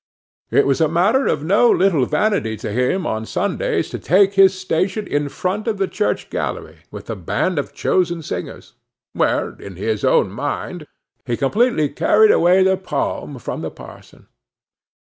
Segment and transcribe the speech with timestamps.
[0.49, 4.57] It was a matter of no little vanity to him on Sundays, to take his
[4.57, 8.73] station in front of the church gallery, with a band of chosen singers;
[9.13, 10.87] where, in his own mind,
[11.23, 14.25] he completely carried away the palm from the parson.